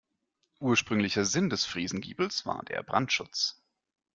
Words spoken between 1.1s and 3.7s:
Sinn des Friesengiebels war der Brandschutz.